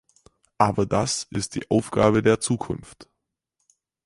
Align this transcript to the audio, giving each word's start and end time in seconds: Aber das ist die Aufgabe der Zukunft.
Aber 0.57 0.87
das 0.87 1.27
ist 1.29 1.53
die 1.53 1.69
Aufgabe 1.69 2.23
der 2.23 2.39
Zukunft. 2.39 3.07